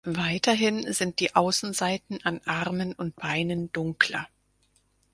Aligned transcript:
Weiterhin 0.03 0.91
sind 0.93 1.19
die 1.19 1.35
Außenseiten 1.35 2.21
an 2.25 2.41
Armen 2.45 2.93
und 2.93 3.15
Beinen 3.17 3.71
dunkler. 3.71 4.27